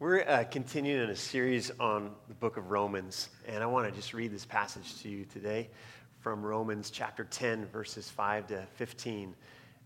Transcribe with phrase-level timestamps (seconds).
[0.00, 3.94] We're uh, continuing in a series on the book of Romans, and I want to
[3.94, 5.68] just read this passage to you today
[6.20, 9.34] from Romans chapter 10, verses 5 to 15.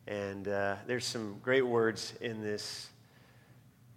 [0.06, 2.90] And uh, there's some great words in this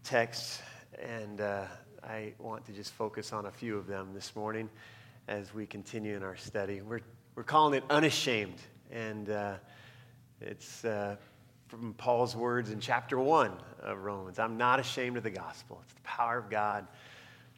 [0.04, 0.64] text,
[1.00, 1.66] and uh,
[2.04, 4.72] I want to just focus on a few of them this morning
[5.28, 6.82] as we continue in our study.
[6.82, 7.02] We're,
[7.36, 8.60] we're calling it Unashamed,
[8.90, 9.54] and uh,
[10.42, 11.18] it's uh,
[11.68, 14.40] from Paul's words in chapter 1 of Romans.
[14.40, 15.82] I'm not ashamed of the gospel.
[15.84, 16.88] It's the power of God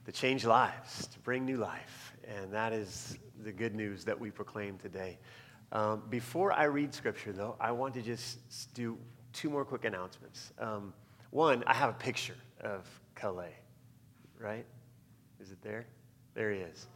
[0.06, 2.14] to change lives, to bring new life.
[2.28, 5.20] And that is the good news that we proclaim today.
[5.72, 8.98] Um, before I read scripture, though, I want to just do
[9.32, 10.52] two more quick announcements.
[10.58, 10.94] Um,
[11.30, 13.56] one, I have a picture of Calais,
[14.40, 14.66] right?
[15.40, 15.86] Is it there?
[16.34, 16.88] There he is.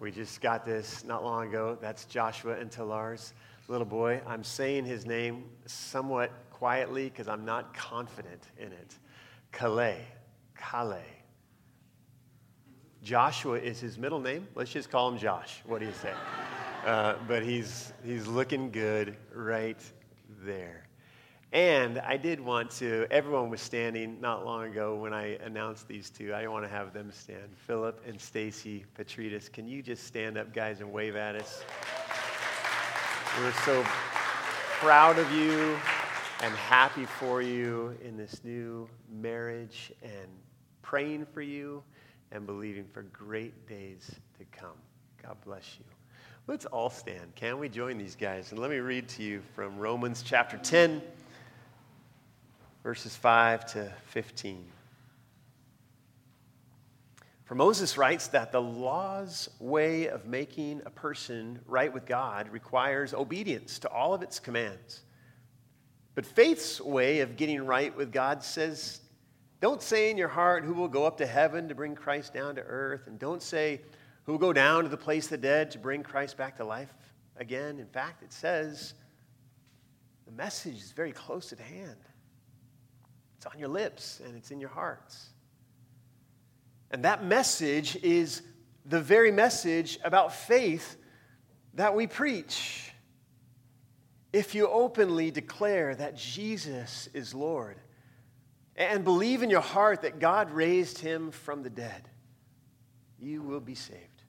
[0.00, 1.78] We just got this not long ago.
[1.80, 3.34] That's Joshua and Talar's
[3.70, 4.20] little boy.
[4.26, 8.98] I'm saying his name somewhat quietly because I'm not confident in it.
[9.52, 10.04] Calais.
[10.56, 11.22] Calais.
[13.02, 14.48] Joshua is his middle name.
[14.56, 15.62] Let's just call him Josh.
[15.64, 16.12] What do you say?
[16.86, 19.76] Uh, but he's, he's looking good right
[20.46, 20.86] there.
[21.52, 26.08] And I did want to, everyone was standing not long ago when I announced these
[26.08, 26.32] two.
[26.32, 27.54] I want to have them stand.
[27.66, 31.62] Philip and Stacy Petritas, can you just stand up, guys, and wave at us?
[33.38, 33.82] We're so
[34.80, 35.78] proud of you
[36.42, 40.26] and happy for you in this new marriage and
[40.82, 41.82] praying for you
[42.32, 44.76] and believing for great days to come.
[45.22, 45.84] God bless you.
[46.48, 47.34] Let's all stand.
[47.36, 48.50] Can we join these guys?
[48.50, 51.00] And let me read to you from Romans chapter 10,
[52.82, 54.64] verses 5 to 15.
[57.50, 63.12] For Moses writes that the law's way of making a person right with God requires
[63.12, 65.00] obedience to all of its commands.
[66.14, 69.00] But faith's way of getting right with God says,
[69.60, 72.54] don't say in your heart who will go up to heaven to bring Christ down
[72.54, 73.80] to earth, and don't say
[74.26, 76.64] who will go down to the place of the dead to bring Christ back to
[76.64, 76.94] life
[77.36, 77.80] again.
[77.80, 78.94] In fact, it says
[80.24, 81.98] the message is very close at hand.
[83.38, 85.29] It's on your lips and it's in your hearts.
[86.90, 88.42] And that message is
[88.84, 90.96] the very message about faith
[91.74, 92.92] that we preach.
[94.32, 97.76] If you openly declare that Jesus is Lord
[98.76, 102.08] and believe in your heart that God raised him from the dead,
[103.18, 104.22] you will be saved.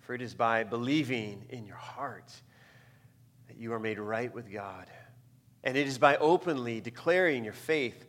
[0.00, 2.32] For it is by believing in your heart
[3.48, 4.86] that you are made right with God.
[5.62, 8.06] And it is by openly declaring your faith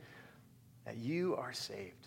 [0.85, 2.00] that you are saved.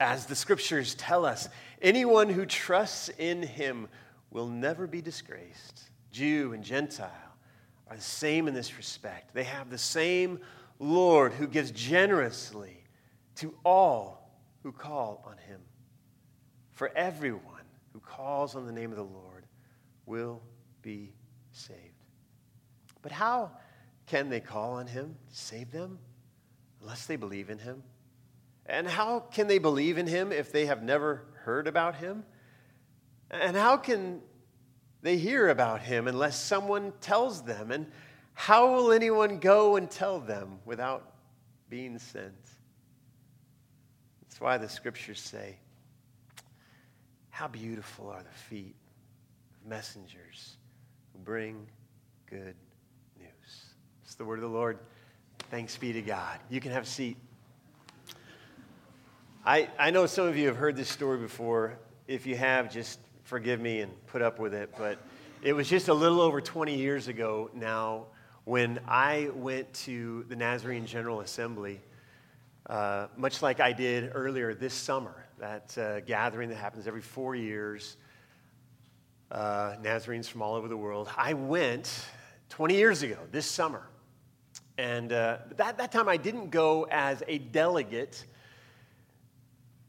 [0.00, 1.48] As the scriptures tell us,
[1.80, 3.88] anyone who trusts in him
[4.30, 5.90] will never be disgraced.
[6.10, 7.10] Jew and Gentile
[7.88, 9.34] are the same in this respect.
[9.34, 10.40] They have the same
[10.78, 12.82] Lord who gives generously
[13.36, 14.30] to all
[14.62, 15.60] who call on him.
[16.72, 17.42] For everyone
[17.92, 19.46] who calls on the name of the Lord
[20.06, 20.42] will
[20.82, 21.12] be
[21.52, 21.78] saved.
[23.02, 23.52] But how
[24.06, 25.98] can they call on him to save them
[26.80, 27.82] unless they believe in him?
[28.66, 32.24] And how can they believe in him if they have never heard about him?
[33.30, 34.22] And how can
[35.02, 37.70] they hear about him unless someone tells them?
[37.70, 37.90] And
[38.32, 41.12] how will anyone go and tell them without
[41.68, 42.34] being sent?
[44.22, 45.56] That's why the scriptures say,
[47.30, 48.74] How beautiful are the feet
[49.54, 50.56] of messengers
[51.12, 51.66] who bring
[52.26, 52.56] good
[53.18, 53.64] news.
[54.02, 54.78] It's the word of the Lord.
[55.50, 56.40] Thanks be to God.
[56.50, 57.16] You can have a seat.
[59.46, 61.76] I, I know some of you have heard this story before.
[62.08, 64.70] If you have, just forgive me and put up with it.
[64.78, 64.98] But
[65.42, 68.06] it was just a little over 20 years ago now
[68.44, 71.82] when I went to the Nazarene General Assembly,
[72.70, 77.34] uh, much like I did earlier this summer, that uh, gathering that happens every four
[77.34, 77.98] years,
[79.30, 81.10] uh, Nazarenes from all over the world.
[81.18, 82.06] I went
[82.48, 83.82] 20 years ago, this summer.
[84.78, 88.24] And uh, that, that time I didn't go as a delegate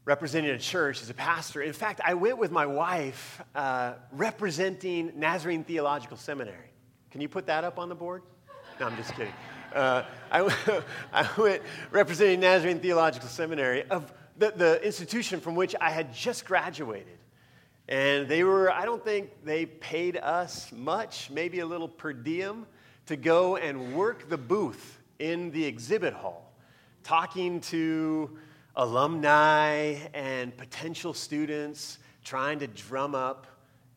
[0.06, 1.60] representing a church as a pastor.
[1.60, 6.70] In fact, I went with my wife uh, representing Nazarene Theological Seminary.
[7.10, 8.22] Can you put that up on the board?
[8.78, 9.32] No, I'm just kidding.
[9.74, 10.82] Uh, I,
[11.12, 16.44] I went representing Nazarene Theological Seminary, of the, the institution from which I had just
[16.44, 17.18] graduated.
[17.88, 22.66] And they were, I don't think they paid us much, maybe a little per diem,
[23.06, 26.52] to go and work the booth in the exhibit hall,
[27.02, 28.38] talking to
[28.76, 33.46] alumni and potential students trying to drum up,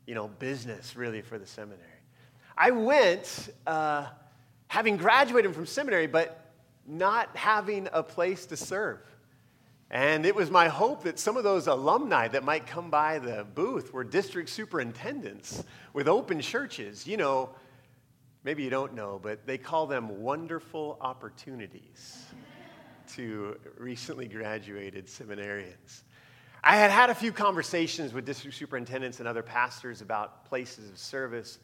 [0.05, 1.85] you know, business really for the seminary.
[2.57, 4.07] I went uh,
[4.67, 6.51] having graduated from seminary, but
[6.87, 8.99] not having a place to serve.
[9.91, 13.45] And it was my hope that some of those alumni that might come by the
[13.55, 17.07] booth were district superintendents with open churches.
[17.07, 17.49] You know,
[18.43, 22.27] maybe you don't know, but they call them wonderful opportunities
[23.15, 26.03] to recently graduated seminarians.
[26.63, 30.97] I had had a few conversations with district superintendents and other pastors about places of
[30.97, 31.59] service,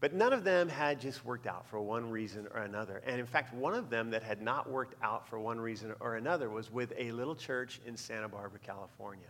[0.00, 3.02] but none of them had just worked out for one reason or another.
[3.06, 6.16] And in fact, one of them that had not worked out for one reason or
[6.16, 9.28] another was with a little church in Santa Barbara, California.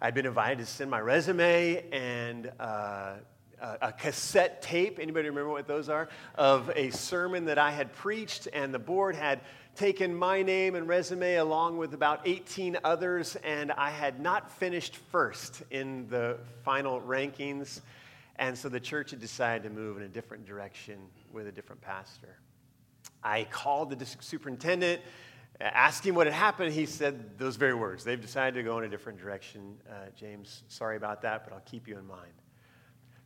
[0.00, 3.14] I'd been invited to send my resume and uh,
[3.60, 4.98] a cassette tape.
[5.00, 6.08] Anybody remember what those are?
[6.34, 9.40] Of a sermon that I had preached, and the board had
[9.74, 14.96] taken my name and resume along with about 18 others, and I had not finished
[14.96, 17.80] first in the final rankings.
[18.36, 20.98] And so the church had decided to move in a different direction
[21.32, 22.38] with a different pastor.
[23.22, 25.00] I called the district superintendent,
[25.60, 26.72] asked him what had happened.
[26.72, 28.04] He said those very words.
[28.04, 29.76] They've decided to go in a different direction.
[29.88, 32.32] Uh, James, sorry about that, but I'll keep you in mind.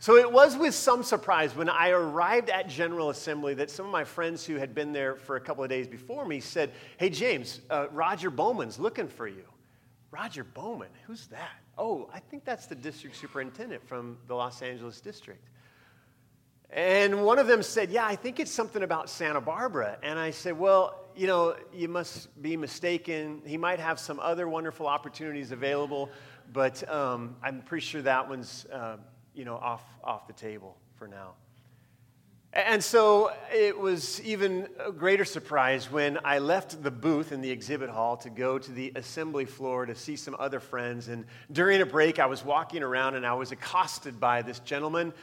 [0.02, 3.92] So it was with some surprise when I arrived at General Assembly that some of
[3.92, 7.08] my friends who had been there for a couple of days before me said, Hey,
[7.08, 9.44] James, uh, Roger Bowman's looking for you.
[10.10, 11.52] Roger Bowman, who's that?
[11.78, 15.48] Oh, I think that's the district superintendent from the Los Angeles district.
[16.70, 19.98] And one of them said, Yeah, I think it's something about Santa Barbara.
[20.02, 23.40] And I said, Well, you know, you must be mistaken.
[23.46, 26.10] He might have some other wonderful opportunities available,
[26.52, 28.66] but um, I'm pretty sure that one's.
[28.66, 28.96] Uh,
[29.34, 31.34] you know, off, off the table for now.
[32.54, 37.50] And so it was even a greater surprise when I left the booth in the
[37.50, 41.08] exhibit hall to go to the assembly floor to see some other friends.
[41.08, 45.14] And during a break, I was walking around and I was accosted by this gentleman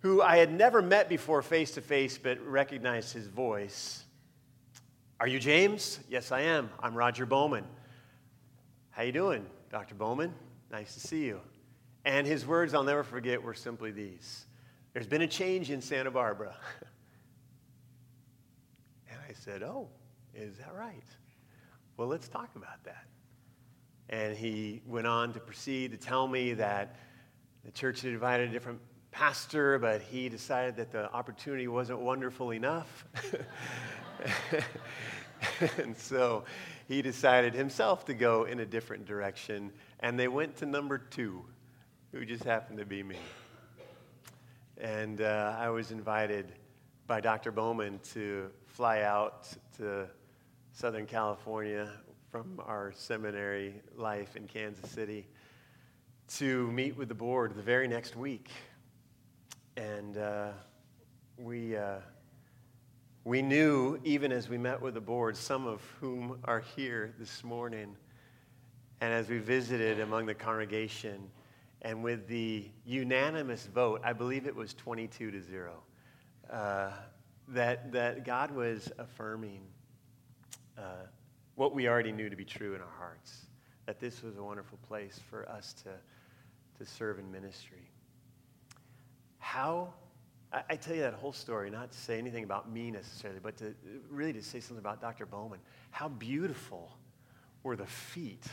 [0.00, 4.04] who I had never met before face to face, but recognized his voice.
[5.20, 6.00] Are you James?
[6.08, 6.68] Yes, I am.
[6.82, 7.64] I'm Roger Bowman.
[8.90, 9.94] How you doing, Dr.
[9.94, 10.34] Bowman?
[10.72, 11.40] Nice to see you.
[12.04, 14.44] And his words I'll never forget were simply these
[14.92, 16.54] There's been a change in Santa Barbara.
[19.10, 19.88] and I said, Oh,
[20.34, 21.04] is that right?
[21.96, 23.06] Well, let's talk about that.
[24.08, 26.96] And he went on to proceed to tell me that
[27.64, 32.50] the church had invited a different pastor, but he decided that the opportunity wasn't wonderful
[32.50, 33.06] enough.
[35.78, 36.44] and so
[36.88, 39.70] he decided himself to go in a different direction,
[40.00, 41.44] and they went to number two
[42.12, 43.16] who just happened to be me.
[44.76, 46.52] And uh, I was invited
[47.06, 47.50] by Dr.
[47.50, 49.48] Bowman to fly out
[49.78, 50.06] to
[50.72, 51.90] Southern California
[52.30, 55.26] from our seminary life in Kansas City
[56.36, 58.50] to meet with the board the very next week.
[59.78, 60.50] And uh,
[61.38, 61.96] we, uh,
[63.24, 67.42] we knew, even as we met with the board, some of whom are here this
[67.42, 67.96] morning,
[69.00, 71.30] and as we visited among the congregation,
[71.82, 75.82] and with the unanimous vote, I believe it was 22 to 0,
[76.50, 76.90] uh,
[77.48, 79.62] that, that God was affirming
[80.78, 81.06] uh,
[81.56, 83.46] what we already knew to be true in our hearts,
[83.86, 85.90] that this was a wonderful place for us to,
[86.78, 87.90] to serve in ministry.
[89.38, 89.92] How,
[90.52, 93.56] I, I tell you that whole story, not to say anything about me necessarily, but
[93.56, 93.74] to
[94.08, 95.26] really to say something about Dr.
[95.26, 95.58] Bowman.
[95.90, 96.96] How beautiful
[97.64, 98.46] were the feet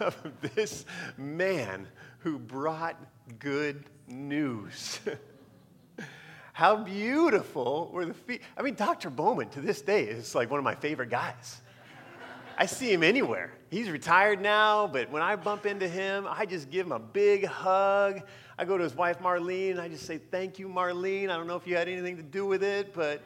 [0.00, 0.16] of
[0.54, 0.84] this
[1.16, 2.96] man who brought
[3.38, 5.00] good news.
[6.52, 8.42] How beautiful were the feet.
[8.56, 9.10] I mean, Dr.
[9.10, 11.60] Bowman to this day is like one of my favorite guys.
[12.58, 13.52] I see him anywhere.
[13.70, 17.46] He's retired now, but when I bump into him, I just give him a big
[17.46, 18.20] hug.
[18.58, 21.30] I go to his wife, Marlene, and I just say, Thank you, Marlene.
[21.30, 23.22] I don't know if you had anything to do with it, but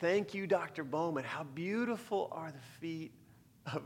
[0.00, 0.84] thank you, Dr.
[0.84, 1.24] Bowman.
[1.24, 3.12] How beautiful are the feet
[3.66, 3.82] of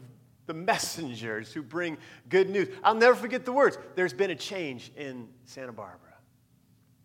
[0.48, 2.68] the messengers who bring good news.
[2.82, 3.78] I'll never forget the words.
[3.94, 6.14] There's been a change in Santa Barbara.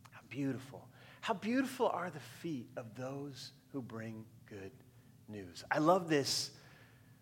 [0.10, 0.88] How beautiful.
[1.20, 4.72] How beautiful are the feet of those who bring good
[5.28, 5.66] news.
[5.70, 6.52] I love this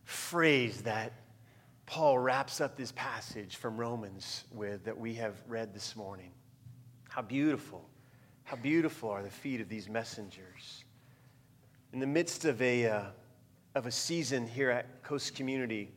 [0.03, 1.13] phrase that
[1.87, 6.31] Paul wraps up this passage from Romans with that we have read this morning.
[7.09, 7.89] How beautiful,
[8.43, 10.83] how beautiful are the feet of these messengers.
[11.93, 13.03] In the midst of a, uh,
[13.73, 15.91] of a season here at Coast Community,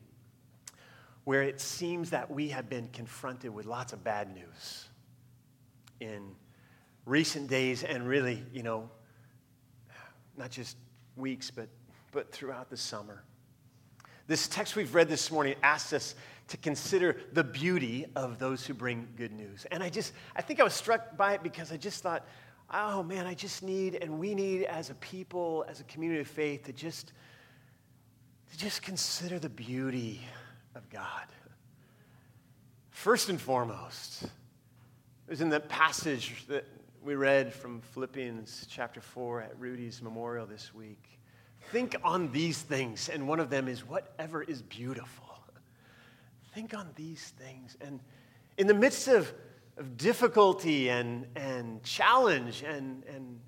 [1.24, 4.88] where it seems that we have been confronted with lots of bad news
[6.00, 6.34] in
[7.06, 8.90] recent days and really, you know,
[10.36, 10.76] not just
[11.16, 11.68] weeks, but,
[12.12, 13.22] but throughout the summer.
[14.26, 16.14] This text we've read this morning asks us
[16.48, 19.66] to consider the beauty of those who bring good news.
[19.70, 22.26] And I just, I think I was struck by it because I just thought,
[22.72, 26.28] oh man, I just need, and we need as a people, as a community of
[26.28, 27.12] faith, to just,
[28.50, 30.20] to just consider the beauty
[30.90, 31.26] God.
[32.90, 34.30] First and foremost, it
[35.30, 36.64] was in the passage that
[37.02, 41.02] we read from Philippians chapter 4 at Rudy's memorial this week.
[41.70, 45.38] Think on these things, and one of them is whatever is beautiful.
[46.54, 47.76] Think on these things.
[47.80, 48.00] And
[48.58, 49.32] in the midst of,
[49.76, 53.40] of difficulty and, and challenge and, and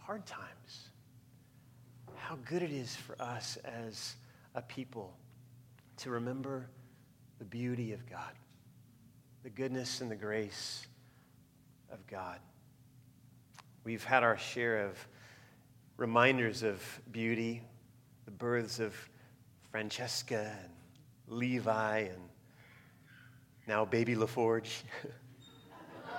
[0.00, 0.88] hard times,
[2.16, 4.16] how good it is for us as
[4.54, 5.14] a people
[6.00, 6.66] to remember
[7.38, 8.32] the beauty of God,
[9.42, 10.86] the goodness and the grace
[11.92, 12.38] of God.
[13.84, 14.96] We've had our share of
[15.98, 17.62] reminders of beauty,
[18.24, 18.94] the births of
[19.70, 20.72] Francesca and
[21.28, 22.22] Levi and
[23.66, 24.82] now baby LaForge.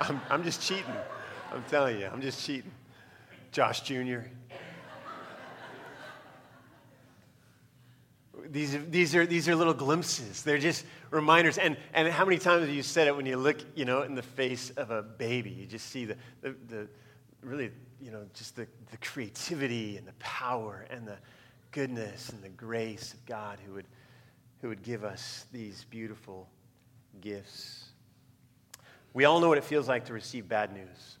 [0.00, 0.84] I'm, I'm just cheating.
[1.52, 2.70] I'm telling you, I'm just cheating.
[3.50, 4.20] Josh Jr.
[8.52, 10.42] these, these, are, these are little glimpses.
[10.42, 11.56] They're just reminders.
[11.56, 14.14] And, and how many times have you said it when you look, you know, in
[14.14, 15.50] the face of a baby?
[15.50, 16.88] You just see the, the, the
[17.42, 21.16] really, you know, just the, the creativity and the power and the
[21.70, 23.86] goodness and the grace of God who would,
[24.60, 26.46] who would give us these beautiful
[27.22, 27.86] gifts.
[29.14, 31.16] We all know what it feels like to receive bad news.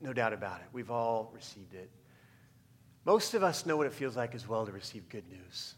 [0.00, 0.66] No doubt about it.
[0.72, 1.90] We've all received it.
[3.04, 5.74] Most of us know what it feels like as well to receive good news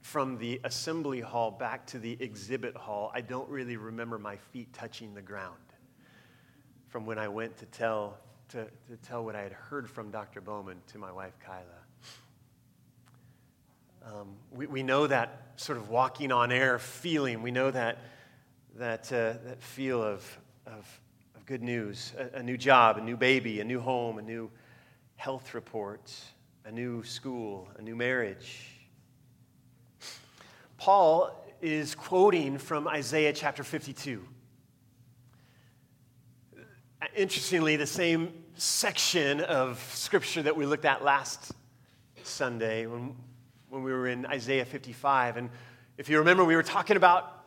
[0.00, 4.72] from the assembly hall back to the exhibit hall, I don't really remember my feet
[4.72, 5.56] touching the ground
[6.88, 8.18] from when I went to tell,
[8.50, 10.40] to, to tell what I had heard from Dr.
[10.40, 11.64] Bowman to my wife, Kyla.
[14.06, 17.42] Um, we, we know that sort of walking on air feeling.
[17.42, 17.98] We know that,
[18.76, 21.00] that, uh, that feel of, of,
[21.34, 24.50] of good news a, a new job, a new baby, a new home, a new
[25.16, 26.12] health report,
[26.66, 28.74] a new school, a new marriage
[30.84, 34.22] Paul is quoting from Isaiah chapter 52.
[37.16, 41.52] Interestingly, the same section of scripture that we looked at last
[42.22, 43.16] Sunday when,
[43.70, 45.38] when we were in Isaiah 55.
[45.38, 45.48] And
[45.96, 47.46] if you remember, we were talking about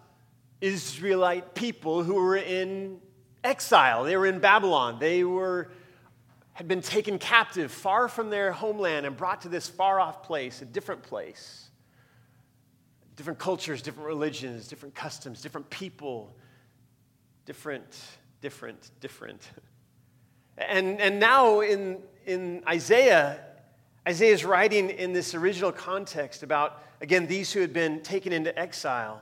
[0.60, 3.00] Israelite people who were in
[3.44, 4.04] exile.
[4.04, 4.98] They were in Babylon.
[5.00, 5.70] They were,
[6.54, 10.64] had been taken captive far from their homeland and brought to this far off place,
[10.64, 11.67] a different place
[13.18, 16.34] different cultures, different religions, different customs, different people,
[17.46, 18.00] different,
[18.42, 19.50] different, different.
[20.60, 23.40] And, and now in, in Isaiah,
[24.08, 28.58] Isaiah is writing in this original context about, again, these who had been taken into
[28.58, 29.22] exile.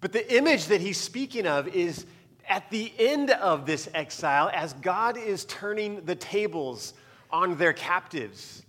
[0.00, 2.06] But the image that he's speaking of is
[2.48, 6.94] at the end of this exile as God is turning the tables
[7.30, 8.64] on their captives.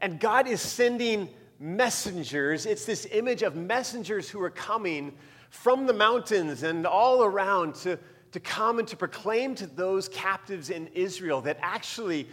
[0.00, 2.66] And God is sending messengers.
[2.66, 5.14] It's this image of messengers who are coming
[5.50, 7.98] from the mountains and all around to,
[8.32, 12.28] to come and to proclaim to those captives in Israel that actually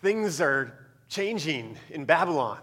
[0.00, 0.72] things are
[1.08, 2.58] changing in Babylon.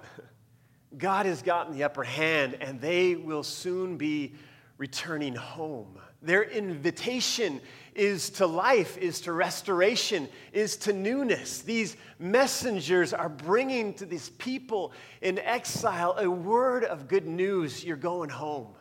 [0.97, 4.33] God has gotten the upper hand and they will soon be
[4.77, 5.97] returning home.
[6.23, 7.59] Their invitation
[7.93, 11.61] is to life, is to restoration, is to newness.
[11.61, 17.83] These messengers are bringing to these people in exile a word of good news.
[17.83, 18.73] You're going home.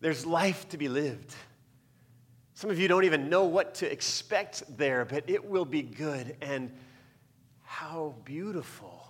[0.00, 1.34] There's life to be lived.
[2.54, 6.36] Some of you don't even know what to expect there, but it will be good.
[6.42, 6.72] And
[7.62, 9.08] how beautiful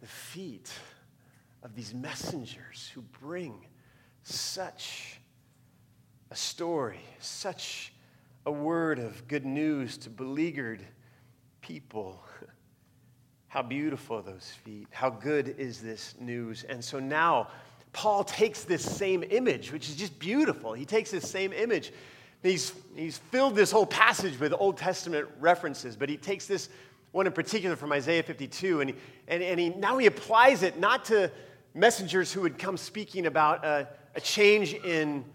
[0.00, 0.72] the feet
[1.62, 3.66] of these messengers who bring
[4.22, 5.20] such
[6.32, 7.92] a story, such
[8.46, 10.80] a word of good news to beleaguered
[11.60, 12.24] people.
[13.48, 14.88] How beautiful those feet.
[14.92, 16.64] How good is this news.
[16.64, 17.48] And so now,
[17.92, 20.72] Paul takes this same image, which is just beautiful.
[20.72, 21.92] He takes this same image.
[22.42, 26.70] He's, he's filled this whole passage with Old Testament references, but he takes this
[27.10, 28.96] one in particular from Isaiah 52, and, he,
[29.28, 31.30] and, and he, now he applies it not to
[31.74, 35.26] messengers who would come speaking about a, a change in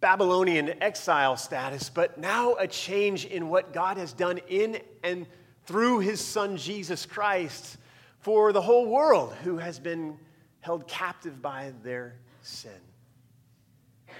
[0.00, 5.26] Babylonian exile status, but now a change in what God has done in and
[5.64, 7.76] through his son Jesus Christ
[8.20, 10.16] for the whole world who has been
[10.60, 12.70] held captive by their sin,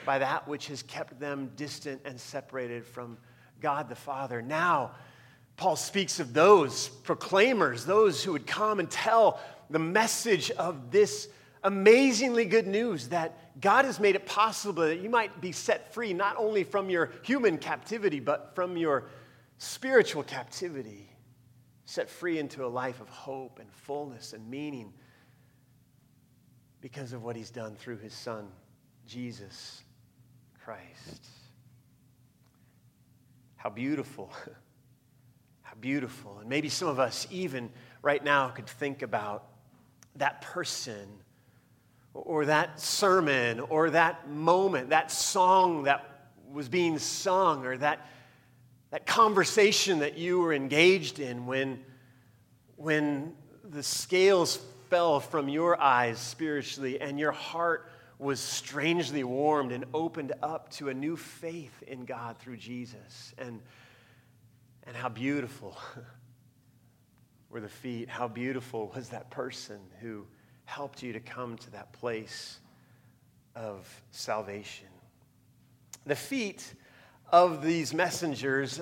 [0.05, 3.17] by that which has kept them distant and separated from
[3.61, 4.43] God the Father.
[4.43, 4.93] Now,
[5.57, 11.29] Paul speaks of those proclaimers, those who would come and tell the message of this
[11.63, 16.13] amazingly good news that God has made it possible that you might be set free
[16.13, 19.05] not only from your human captivity, but from your
[19.59, 21.11] spiritual captivity,
[21.85, 24.93] set free into a life of hope and fullness and meaning
[26.81, 28.49] because of what he's done through his son,
[29.07, 29.83] Jesus
[30.65, 31.27] Christ.
[33.57, 34.33] How beautiful.
[35.63, 36.39] How beautiful.
[36.39, 39.47] And maybe some of us, even right now, could think about
[40.17, 41.09] that person
[42.25, 48.07] or that sermon or that moment, that song that was being sung or that,
[48.91, 51.83] that conversation that you were engaged in when,
[52.77, 53.35] when
[53.65, 60.33] the scales fell from your eyes spiritually and your heart was strangely warmed and opened
[60.43, 63.33] up to a new faith in God through Jesus.
[63.39, 63.61] And,
[64.85, 65.79] and how beautiful
[67.51, 68.09] were the feet.
[68.09, 70.27] How beautiful was that person who
[70.69, 72.61] helped you to come to that place
[73.57, 74.87] of salvation.
[76.05, 76.75] The feet
[77.33, 78.79] of these messengers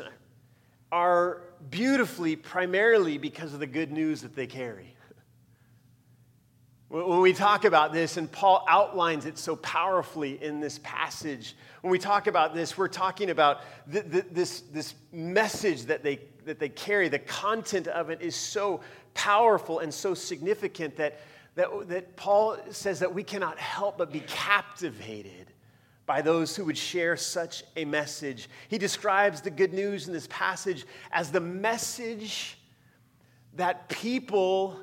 [0.91, 4.97] are beautifully primarily because of the good news that they carry.
[6.89, 11.93] When we talk about this, and Paul outlines it so powerfully in this passage, when
[11.93, 17.09] we talk about this, we're talking about this, this message that they, that they carry.
[17.09, 18.81] The content of it is so
[19.15, 21.21] powerful and so significant that
[21.57, 25.53] that, that Paul says that we cannot help but be captivated
[26.05, 28.49] by those who would share such a message.
[28.69, 32.59] He describes the good news in this passage as the message
[33.55, 34.79] that people,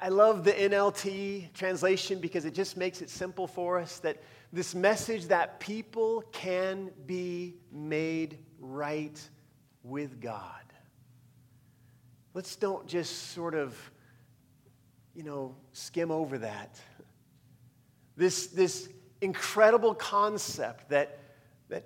[0.00, 4.16] I love the NLT translation because it just makes it simple for us that
[4.52, 9.20] this message that people can be made right
[9.84, 10.64] with God.
[12.32, 13.76] Let's don't just sort of
[15.18, 16.78] you know, skim over that.
[18.16, 18.88] This, this
[19.20, 21.18] incredible concept that,
[21.68, 21.82] that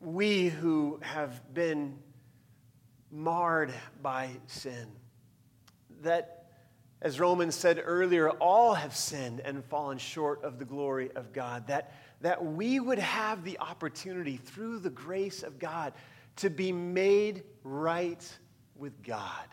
[0.00, 1.98] we who have been
[3.10, 4.86] marred by sin,
[6.02, 6.46] that,
[7.02, 11.66] as Romans said earlier, all have sinned and fallen short of the glory of God,
[11.66, 15.92] that, that we would have the opportunity through the grace of God
[16.36, 18.24] to be made right
[18.76, 19.48] with God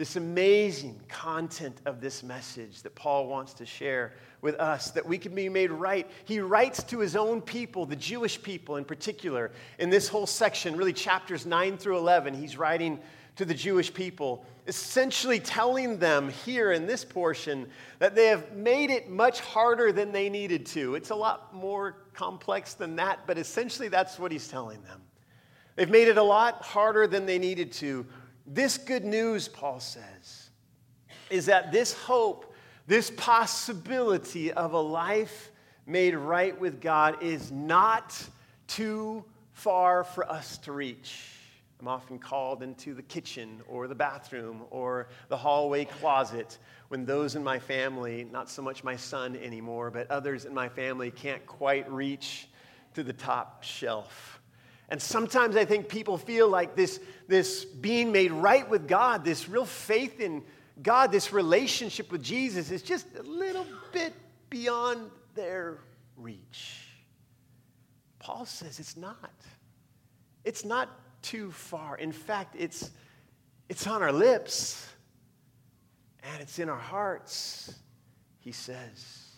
[0.00, 5.18] this amazing content of this message that Paul wants to share with us, that we
[5.18, 6.10] can be made right.
[6.24, 9.50] He writes to his own people, the Jewish people in particular.
[9.78, 12.98] In this whole section, really chapters 9 through 11, he's writing
[13.36, 18.88] to the Jewish people, essentially telling them here in this portion that they have made
[18.88, 20.94] it much harder than they needed to.
[20.94, 25.02] It's a lot more complex than that, but essentially that's what he's telling them.
[25.76, 28.06] They've made it a lot harder than they needed to
[28.52, 30.50] this good news, Paul says,
[31.30, 32.52] is that this hope,
[32.86, 35.52] this possibility of a life
[35.86, 38.20] made right with God is not
[38.66, 41.36] too far for us to reach.
[41.80, 46.58] I'm often called into the kitchen or the bathroom or the hallway closet
[46.88, 50.68] when those in my family, not so much my son anymore, but others in my
[50.68, 52.48] family can't quite reach
[52.94, 54.39] to the top shelf.
[54.90, 59.48] And sometimes I think people feel like this, this being made right with God, this
[59.48, 60.42] real faith in
[60.82, 64.12] God, this relationship with Jesus is just a little bit
[64.48, 65.78] beyond their
[66.16, 66.88] reach.
[68.18, 69.32] Paul says it's not.
[70.44, 70.88] It's not
[71.22, 71.96] too far.
[71.96, 72.90] In fact, it's,
[73.68, 74.88] it's on our lips
[76.22, 77.74] and it's in our hearts,
[78.40, 79.28] he says.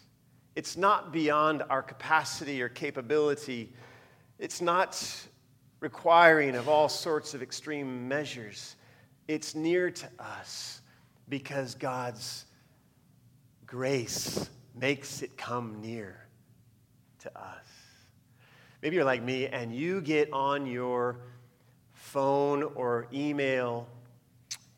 [0.54, 3.72] It's not beyond our capacity or capability.
[4.38, 5.02] It's not
[5.82, 8.76] requiring of all sorts of extreme measures.
[9.26, 10.80] It's near to us
[11.28, 12.44] because God's
[13.66, 14.48] grace
[14.80, 16.24] makes it come near
[17.18, 17.66] to us.
[18.80, 21.16] Maybe you're like me and you get on your
[21.94, 23.88] phone or email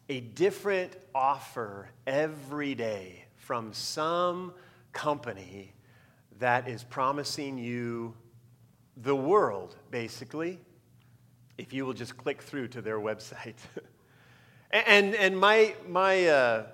[0.09, 4.55] a different offer every day from some
[4.95, 5.75] company
[6.39, 8.15] that is promising you
[8.97, 10.59] the world, basically
[11.59, 13.57] if you will just click through to their website.
[14.71, 16.67] and, and my, my uh,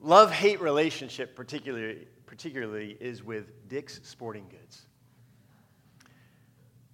[0.00, 4.86] love hate relationship, particularly, particularly, is with Dick's Sporting Goods.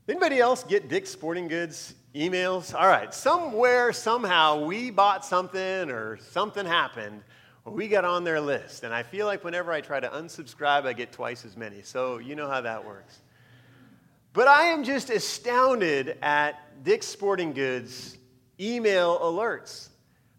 [0.09, 2.72] Anybody else get Dick's Sporting Goods emails?
[2.74, 7.22] All right, somewhere, somehow, we bought something or something happened.
[7.64, 8.85] we got on their list.
[8.85, 11.83] And I feel like whenever I try to unsubscribe, I get twice as many.
[11.83, 13.20] So you know how that works.
[14.37, 18.18] But I am just astounded at Dick's Sporting Goods
[18.61, 19.88] email alerts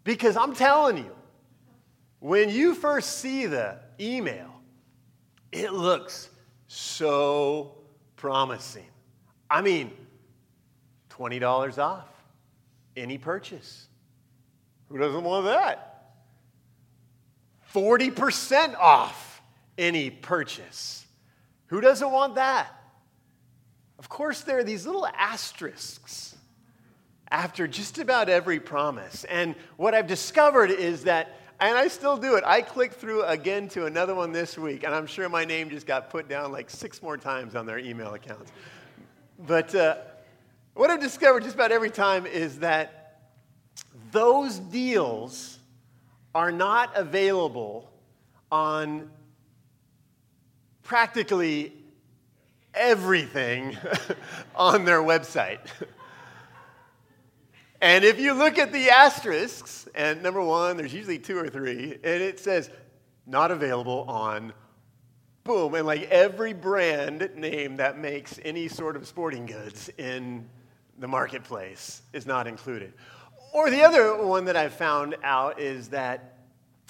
[0.04, 1.10] because I'm telling you,
[2.20, 4.54] when you first see the email,
[5.50, 6.28] it looks
[6.68, 7.74] so
[8.14, 8.86] promising.
[9.50, 9.90] I mean,
[11.10, 12.06] $20 off
[12.96, 13.88] any purchase.
[14.90, 16.12] Who doesn't want that?
[17.74, 19.42] 40% off
[19.76, 21.04] any purchase.
[21.66, 22.77] Who doesn't want that?
[23.98, 26.36] Of course, there are these little asterisks
[27.30, 29.24] after just about every promise.
[29.24, 33.68] And what I've discovered is that, and I still do it, I click through again
[33.70, 36.70] to another one this week, and I'm sure my name just got put down like
[36.70, 38.52] six more times on their email accounts.
[39.46, 39.96] But uh,
[40.74, 43.20] what I've discovered just about every time is that
[44.12, 45.58] those deals
[46.34, 47.90] are not available
[48.50, 49.10] on
[50.82, 51.72] practically
[52.78, 53.76] everything
[54.54, 55.60] on their website.
[57.80, 61.92] and if you look at the asterisks, and number one, there's usually two or three,
[61.92, 62.70] and it says
[63.26, 64.52] not available on
[65.44, 70.48] boom, and like every brand name that makes any sort of sporting goods in
[70.98, 72.92] the marketplace is not included.
[73.52, 76.38] Or the other one that I've found out is that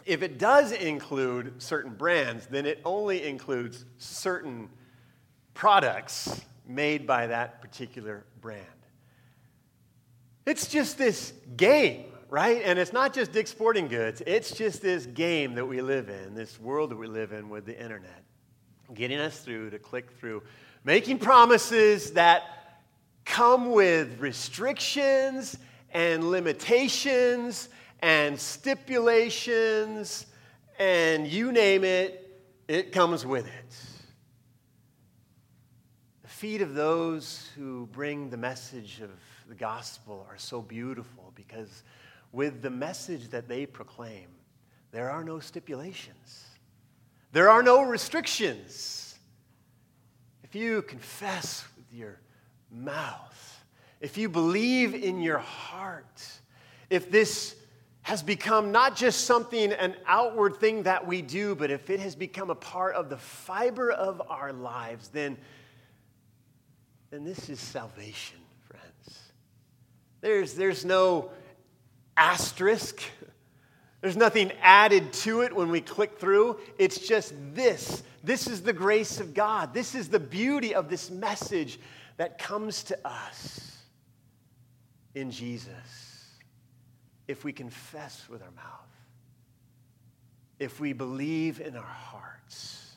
[0.05, 4.69] if it does include certain brands, then it only includes certain
[5.59, 8.65] products made by that particular brand.
[10.47, 12.63] It's just this game, right?
[12.65, 16.37] And it's not just Dick's Sporting Goods, it's just this game that we live in,
[16.37, 18.23] this world that we live in with the internet,
[18.95, 20.45] getting us through to click through,
[20.85, 22.45] making promises that
[23.25, 25.59] come with restrictions
[25.91, 27.69] and limitations
[27.99, 30.27] and stipulations,
[30.79, 33.88] and you name it, it comes with it.
[36.39, 39.11] Feet of those who bring the message of
[39.49, 41.83] the gospel are so beautiful because
[42.31, 44.29] with the message that they proclaim,
[44.93, 46.47] there are no stipulations,
[47.33, 49.19] there are no restrictions.
[50.45, 52.21] If you confess with your
[52.71, 53.65] mouth,
[54.01, 56.25] if you believe in your heart,
[56.89, 57.57] if this
[58.03, 62.15] has become not just something, an outward thing that we do, but if it has
[62.15, 65.37] become a part of the fiber of our lives, then,
[67.11, 69.19] then this is salvation, friends.
[70.21, 71.31] There's, there's no
[72.17, 73.01] asterisk.
[74.01, 76.59] There's nothing added to it when we click through.
[76.79, 78.03] It's just this.
[78.23, 79.73] This is the grace of God.
[79.73, 81.81] This is the beauty of this message
[82.17, 83.79] that comes to us
[85.15, 86.09] in Jesus
[87.29, 88.65] if we confess with our mouth,
[90.59, 92.97] if we believe in our hearts,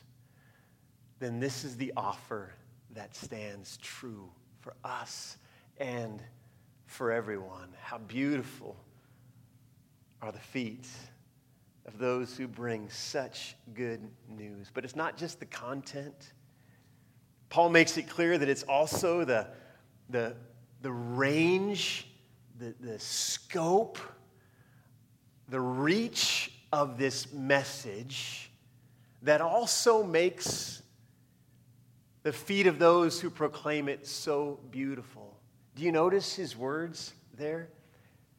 [1.19, 2.53] then this is the offer
[2.93, 5.37] that stands true for us
[5.77, 6.21] and
[6.85, 7.69] for everyone.
[7.81, 8.75] How beautiful
[10.21, 10.87] are the feet
[11.85, 14.69] of those who bring such good news.
[14.73, 16.33] But it's not just the content.
[17.49, 19.47] Paul makes it clear that it's also the,
[20.09, 20.35] the,
[20.81, 22.07] the range,
[22.59, 23.97] the, the scope
[25.51, 28.49] the reach of this message
[29.21, 30.81] that also makes
[32.23, 35.37] the feet of those who proclaim it so beautiful.
[35.75, 37.69] Do you notice his words there?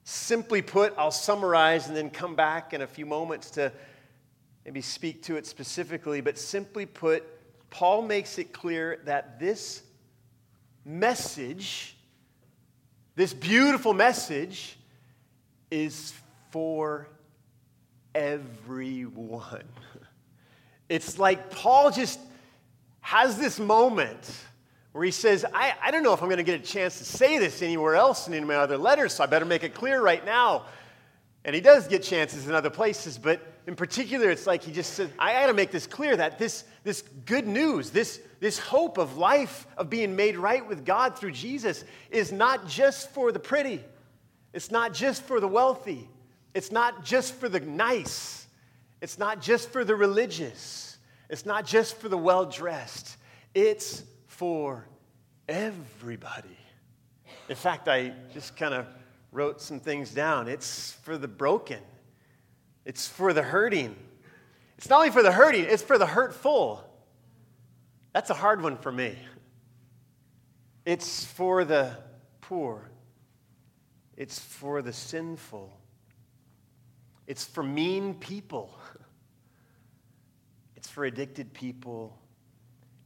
[0.04, 3.72] Simply put, I'll summarize and then come back in a few moments to
[4.64, 6.20] maybe speak to it specifically.
[6.20, 7.24] But simply put,
[7.70, 9.82] Paul makes it clear that this
[10.84, 11.96] message,
[13.16, 14.76] this beautiful message,
[15.70, 16.12] is
[16.50, 17.08] for
[18.14, 19.64] everyone.
[20.88, 22.20] It's like Paul just
[23.02, 24.34] has this moment
[24.92, 27.04] where he says, I, I don't know if I'm going to get a chance to
[27.04, 29.74] say this anywhere else in any of my other letters, so I better make it
[29.74, 30.64] clear right now.
[31.44, 34.94] And he does get chances in other places, but in particular, it's like he just
[34.94, 38.98] said, I got to make this clear that this, this good news, this, this hope
[38.98, 43.38] of life, of being made right with God through Jesus, is not just for the
[43.38, 43.82] pretty,
[44.52, 46.08] it's not just for the wealthy,
[46.54, 48.46] it's not just for the nice,
[49.00, 50.91] it's not just for the religious,
[51.32, 53.16] it's not just for the well dressed,
[53.54, 54.86] it's for
[55.48, 56.58] everybody.
[57.48, 58.86] In fact, I just kind of
[59.32, 60.46] wrote some things down.
[60.46, 61.80] It's for the broken,
[62.84, 63.96] it's for the hurting.
[64.76, 66.84] It's not only for the hurting, it's for the hurtful.
[68.12, 69.16] That's a hard one for me.
[70.84, 71.96] It's for the
[72.42, 72.90] poor.
[74.18, 75.72] It's for the sinful.
[77.26, 78.74] It's for mean people.
[80.92, 82.18] For addicted people.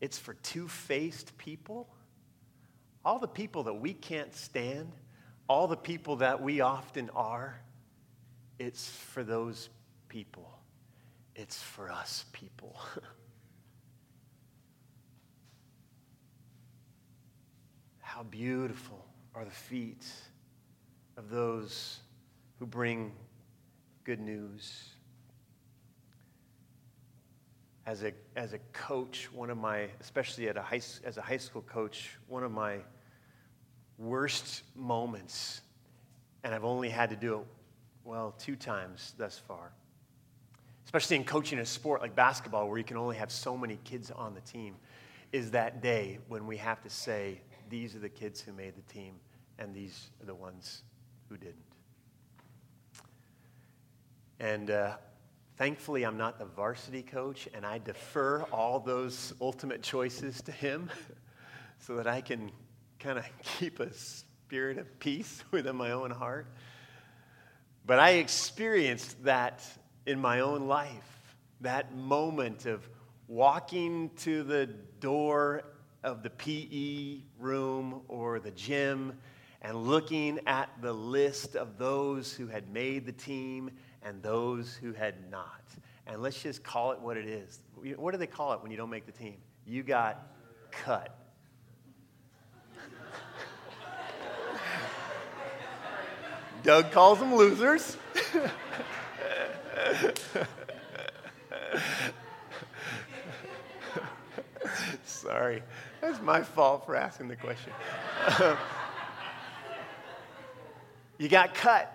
[0.01, 1.89] It's for two faced people.
[3.05, 4.91] All the people that we can't stand,
[5.49, 7.61] all the people that we often are,
[8.59, 9.69] it's for those
[10.09, 10.51] people.
[11.37, 12.77] It's for us people.
[18.01, 20.05] How beautiful are the feet
[21.17, 22.01] of those
[22.59, 23.13] who bring
[24.03, 24.96] good news.
[27.87, 31.37] As a, as a coach, one of my, especially at a high, as a high
[31.37, 32.79] school coach, one of my
[33.97, 35.63] worst moments,
[36.43, 37.47] and I've only had to do it,
[38.05, 39.71] well, two times thus far,
[40.85, 44.11] especially in coaching a sport like basketball where you can only have so many kids
[44.11, 44.75] on the team,
[45.33, 48.93] is that day when we have to say, these are the kids who made the
[48.93, 49.15] team,
[49.59, 50.83] and these are the ones
[51.29, 51.55] who didn't.
[54.39, 54.97] And uh,
[55.57, 60.91] Thankfully, I'm not the varsity coach, and I defer all those ultimate choices to him
[61.79, 62.51] so that I can
[62.99, 66.47] kind of keep a spirit of peace within my own heart.
[67.87, 69.65] But I experienced that
[70.05, 72.87] in my own life, that moment of
[73.27, 74.67] walking to the
[75.01, 75.63] door
[76.05, 79.19] of the PE room or the gym
[79.63, 83.71] and looking at the list of those who had made the team
[84.03, 85.63] and those who had not.
[86.07, 87.61] And let's just call it what it is.
[87.97, 89.39] What do they call it when you don't make the team?
[89.67, 90.25] You got
[90.71, 91.17] cut.
[96.63, 97.97] Doug calls them losers.
[105.05, 105.63] Sorry,
[106.01, 107.73] that's my fault for asking the question.
[111.19, 111.93] you got cut.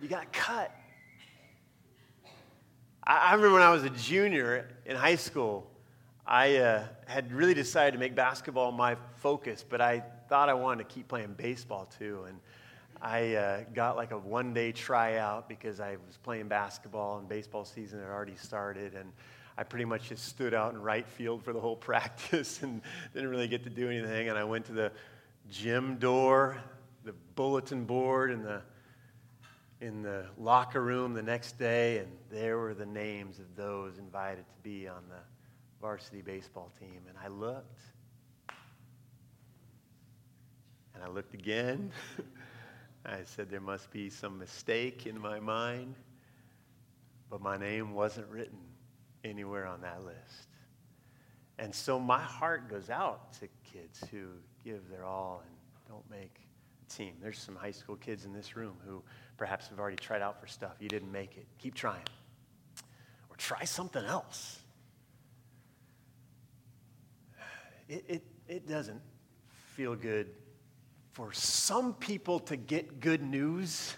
[0.00, 0.74] You got cut.
[3.04, 5.66] I, remember when I was a junior in high school,
[6.26, 10.88] I uh, had really decided to make basketball my focus, but I thought I wanted
[10.88, 12.24] to keep playing baseball too.
[12.28, 12.38] And
[13.02, 17.64] I uh, got like a one day tryout because I was playing basketball and baseball
[17.64, 18.94] season had already started.
[18.94, 19.12] And
[19.56, 22.82] I pretty much just stood out in right field for the whole practice and
[23.14, 24.28] didn't really get to do anything.
[24.28, 24.92] And I went to the
[25.50, 26.62] gym door,
[27.04, 28.60] the bulletin board, and the
[29.80, 34.44] in the locker room the next day, and there were the names of those invited
[34.48, 35.20] to be on the
[35.80, 37.02] varsity baseball team.
[37.08, 37.80] And I looked,
[40.94, 41.90] and I looked again.
[43.06, 45.94] I said, There must be some mistake in my mind,
[47.30, 48.58] but my name wasn't written
[49.24, 50.48] anywhere on that list.
[51.58, 54.28] And so my heart goes out to kids who
[54.64, 55.56] give their all and
[55.88, 56.40] don't make
[56.86, 57.14] a team.
[57.20, 59.02] There's some high school kids in this room who
[59.40, 60.72] perhaps have already tried out for stuff.
[60.80, 61.46] You didn't make it.
[61.58, 62.04] Keep trying.
[63.30, 64.58] Or try something else.
[67.88, 69.00] It, it, it doesn't
[69.74, 70.28] feel good
[71.12, 73.94] for some people to get good news.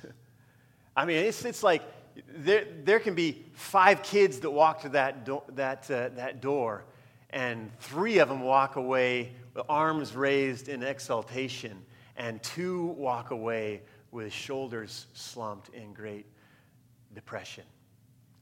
[0.97, 1.83] I mean, it's, it's like
[2.29, 6.85] there, there can be five kids that walk to that, do, that, uh, that door,
[7.31, 11.85] and three of them walk away with arms raised in exaltation,
[12.17, 16.27] and two walk away with shoulders slumped in great
[17.15, 17.65] depression.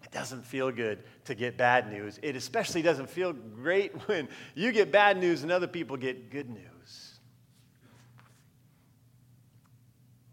[0.02, 2.18] It doesn't feel good to get bad news.
[2.22, 6.50] It especially doesn't feel great when you get bad news and other people get good
[6.50, 7.18] news.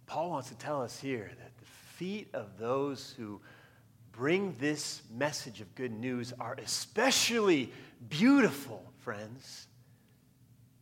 [0.08, 3.40] Paul wants to tell us here that the feet of those who
[4.14, 7.72] bring this message of good news are especially
[8.10, 9.68] beautiful, friends.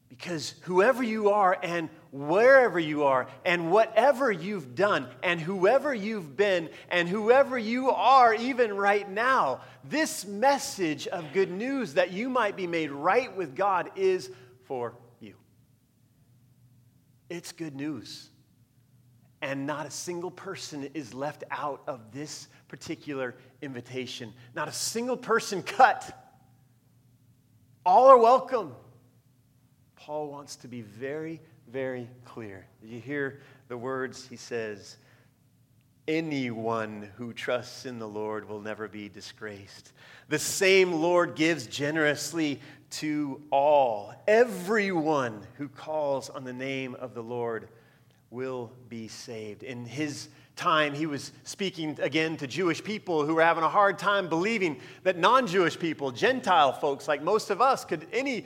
[0.10, 6.38] Because whoever you are and wherever you are and whatever you've done and whoever you've
[6.38, 12.30] been and whoever you are, even right now, this message of good news that you
[12.30, 14.30] might be made right with God is
[14.66, 15.36] for you.
[17.30, 18.30] It's good news.
[19.42, 24.34] And not a single person is left out of this particular invitation.
[24.56, 26.18] Not a single person cut.
[27.86, 28.74] All are welcome.
[30.06, 32.68] Paul wants to be very, very clear.
[32.84, 34.98] You hear the words he says,
[36.08, 39.94] Anyone who trusts in the Lord will never be disgraced.
[40.30, 44.14] The same Lord gives generously to all.
[44.28, 47.68] Everyone who calls on the name of the Lord
[48.30, 49.64] will be saved.
[49.64, 53.98] In his time, he was speaking again to Jewish people who were having a hard
[53.98, 58.46] time believing that non Jewish people, Gentile folks like most of us, could any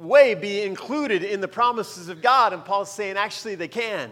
[0.00, 2.52] way be included in the promises of God.
[2.52, 4.10] And Paul's saying, actually, they can.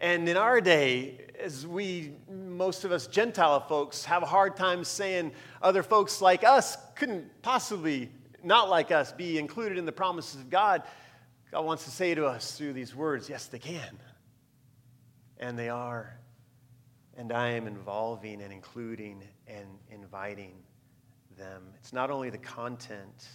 [0.00, 4.82] And in our day, as we, most of us Gentile folks, have a hard time
[4.82, 5.32] saying
[5.62, 8.10] other folks like us couldn't possibly,
[8.42, 10.82] not like us, be included in the promises of God,
[11.52, 13.98] God wants to say to us through these words, yes, they can.
[15.38, 16.18] And they are.
[17.16, 20.54] And I am involving and including and inviting
[21.36, 21.62] them.
[21.76, 23.28] It's not only the content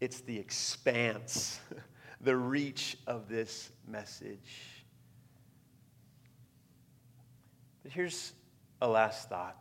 [0.00, 1.60] it's the expanse,
[2.20, 4.84] the reach of this message.
[7.82, 8.32] But here's
[8.80, 9.56] a last thought.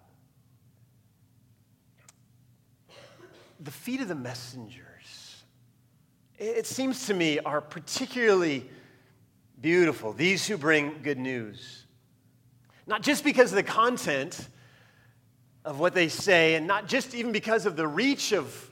[3.59, 5.43] the feet of the messengers,
[6.37, 8.69] it seems to me, are particularly
[9.59, 10.13] beautiful.
[10.13, 11.85] These who bring good news.
[12.87, 14.47] Not just because of the content
[15.65, 18.68] of what they say, and not just even because of the reach of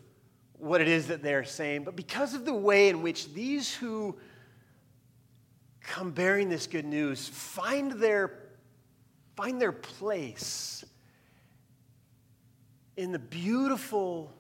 [0.58, 4.17] what it is that they're saying, but because of the way in which these who
[5.82, 8.32] come bearing this good news find their,
[9.36, 10.84] find their place
[12.98, 14.34] in the beautiful,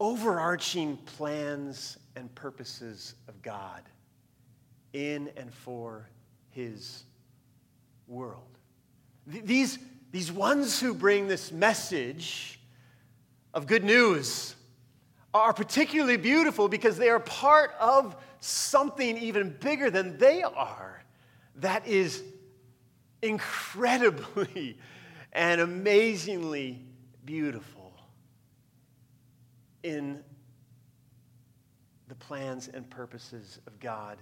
[0.00, 3.82] overarching plans and purposes of God
[4.92, 6.08] in and for
[6.50, 7.04] His
[8.08, 8.58] world.
[9.26, 9.78] These,
[10.10, 12.58] these ones who bring this message
[13.54, 14.56] of good news
[15.34, 21.02] are particularly beautiful because they are part of something even bigger than they are
[21.56, 22.22] that is
[23.22, 24.78] incredibly
[25.32, 26.82] and amazingly
[27.24, 27.92] beautiful
[29.82, 30.22] in
[32.08, 34.18] the plans and purposes of God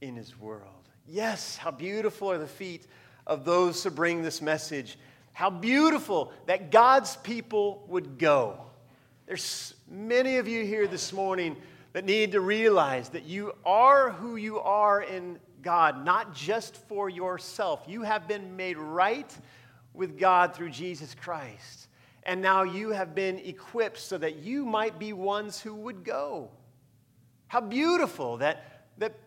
[0.00, 0.88] in His world.
[1.06, 2.86] Yes, how beautiful are the feet
[3.26, 4.98] of those who bring this message.
[5.32, 8.66] How beautiful that God's people would go.
[9.32, 11.56] There's many of you here this morning
[11.94, 17.08] that need to realize that you are who you are in God, not just for
[17.08, 17.82] yourself.
[17.88, 19.34] You have been made right
[19.94, 21.88] with God through Jesus Christ.
[22.24, 26.50] And now you have been equipped so that you might be ones who would go.
[27.46, 29.18] How beautiful that, that,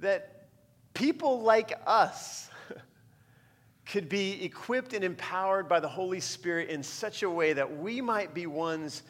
[0.00, 0.48] that
[0.94, 2.48] people like us
[3.84, 8.00] could be equipped and empowered by the Holy Spirit in such a way that we
[8.00, 9.02] might be ones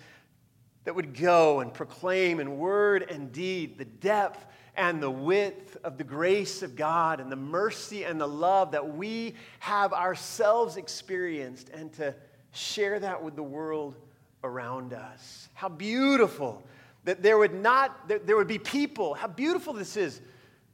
[0.84, 5.98] that would go and proclaim in word and deed the depth and the width of
[5.98, 11.68] the grace of God and the mercy and the love that we have ourselves experienced
[11.70, 12.14] and to
[12.52, 13.96] share that with the world
[14.44, 15.48] around us.
[15.54, 16.62] How beautiful
[17.04, 19.14] that there would not there would be people.
[19.14, 20.20] How beautiful this is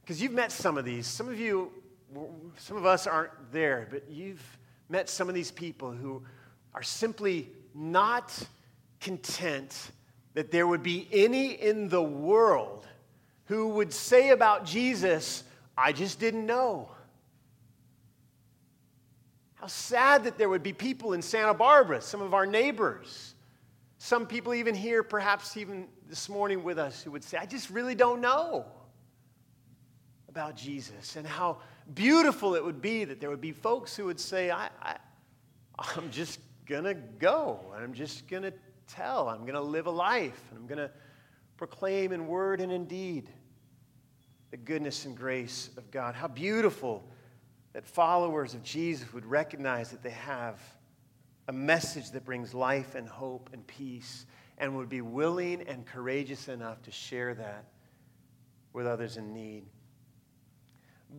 [0.01, 1.07] because you've met some of these.
[1.07, 1.71] Some of you
[2.57, 4.57] some of us aren't there, but you've
[4.89, 6.23] met some of these people who
[6.73, 8.37] are simply not
[8.99, 9.91] content
[10.35, 12.85] that there would be any in the world
[13.45, 15.43] who would say about Jesus,
[15.77, 16.89] I just didn't know.
[19.55, 23.33] How sad that there would be people in Santa Barbara, some of our neighbors,
[23.97, 27.69] some people even here, perhaps even this morning with us, who would say, I just
[27.69, 28.65] really don't know
[30.27, 31.15] about Jesus.
[31.15, 31.59] And how
[31.93, 34.97] beautiful it would be that there would be folks who would say, I, I,
[35.79, 37.59] I'm just going to go.
[37.73, 38.53] And I'm just going to
[38.87, 39.29] tell.
[39.29, 40.41] I'm going to live a life.
[40.49, 40.91] And I'm going to
[41.57, 43.29] proclaim in word and in deed
[44.51, 46.15] the goodness and grace of God.
[46.15, 47.03] How beautiful
[47.73, 50.59] that followers of Jesus would recognize that they have
[51.47, 54.25] a message that brings life and hope and peace
[54.57, 57.65] and would be willing and courageous enough to share that
[58.71, 59.65] with others in need.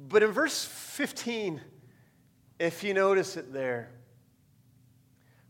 [0.09, 1.61] But in verse 15,
[2.59, 3.91] if you notice it there,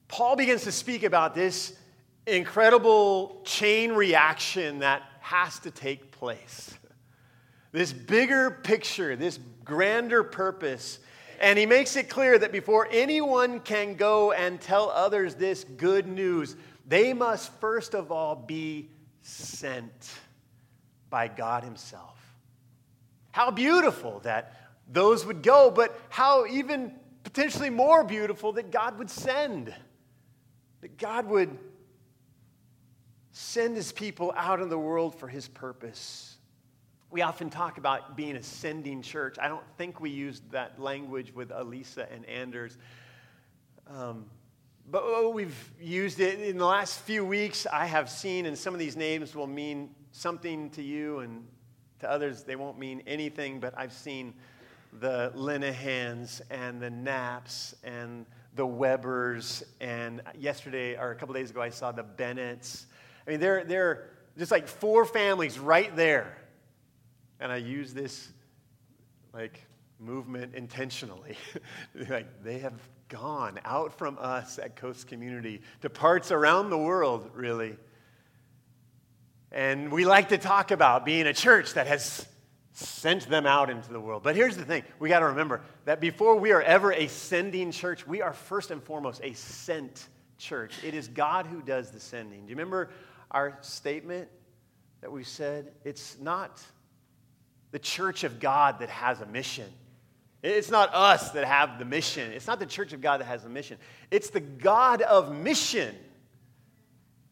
[0.09, 1.77] Paul begins to speak about this
[2.27, 6.75] incredible chain reaction that has to take place.
[7.73, 10.99] This bigger picture, this grander purpose.
[11.41, 16.07] And he makes it clear that before anyone can go and tell others this good
[16.07, 18.89] news, they must first of all be
[19.23, 20.15] sent
[21.11, 22.17] by God Himself.
[23.33, 24.55] How beautiful that
[24.91, 26.93] those would go, but how even
[27.25, 29.75] potentially more beautiful that God would send.
[30.81, 31.59] That God would
[33.39, 36.39] send his people out in the world for his purpose.
[37.11, 39.37] We often talk about being a sending church.
[39.39, 42.79] I don't think we used that language with Elisa and Anders.
[43.89, 44.25] Um,
[44.91, 47.67] but oh, we've used it in the last few weeks.
[47.71, 51.47] I have seen, and some of these names will mean something to you, and
[51.99, 54.33] to others, they won't mean anything, but I've seen
[54.99, 59.63] the Linehans and the Knaps and the Webbers.
[59.79, 62.87] And yesterday, or a couple days ago, I saw the Bennetts.
[63.27, 66.37] I mean, they're, they're just like four families right there.
[67.41, 68.29] And I use this
[69.33, 69.61] like
[69.99, 71.37] movement intentionally.
[72.09, 72.75] like they have
[73.09, 77.77] gone out from us at Coast Community to parts around the world, really.
[79.53, 82.27] And we like to talk about being a church that has
[82.73, 84.23] sent them out into the world.
[84.23, 87.71] But here's the thing we got to remember that before we are ever a sending
[87.71, 90.75] church, we are first and foremost a sent church.
[90.85, 92.43] It is God who does the sending.
[92.43, 92.91] Do you remember
[93.37, 94.29] our statement
[95.03, 95.71] that we said?
[95.85, 96.63] It's not
[97.71, 99.71] the church of God that has a mission.
[100.43, 102.33] It's not us that have the mission.
[102.33, 103.77] It's not the church of God that has a mission.
[104.11, 105.95] It's the God of mission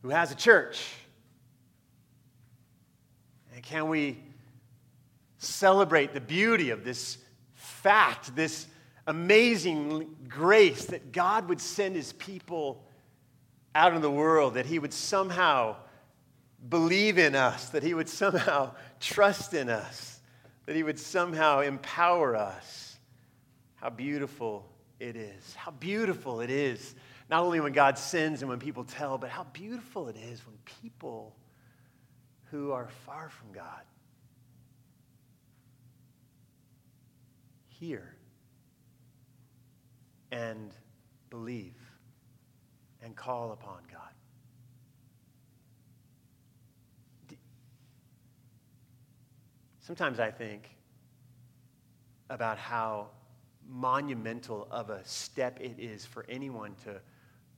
[0.03, 0.93] who has a church?
[3.55, 4.19] And can we
[5.39, 7.17] celebrate the beauty of this
[7.55, 8.67] fact, this
[9.07, 12.85] amazing grace that God would send his people
[13.75, 15.77] out in the world, that he would somehow
[16.69, 20.21] believe in us, that he would somehow trust in us,
[20.67, 22.97] that he would somehow empower us.
[23.77, 24.67] How beautiful
[24.99, 25.55] it is.
[25.55, 26.95] How beautiful it is,
[27.29, 30.57] not only when God sins and when people tell, but how beautiful it is when
[30.83, 31.37] people
[32.51, 33.83] who are far from God
[37.69, 38.15] hear
[40.31, 40.71] and
[41.31, 41.75] believe
[43.03, 44.01] and call upon God.
[49.85, 50.71] Sometimes I think
[52.31, 53.09] about how
[53.69, 57.03] monumental of a step it is for anyone to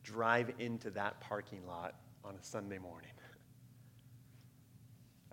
[0.03, 3.12] drive into that parking lot on a Sunday morning.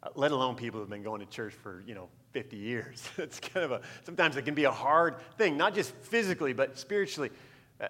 [0.03, 3.09] Uh, let alone people who've been going to church for, you know, 50 years.
[3.17, 6.77] it's kind of a, sometimes it can be a hard thing, not just physically, but
[6.77, 7.31] spiritually.
[7.81, 7.87] Uh,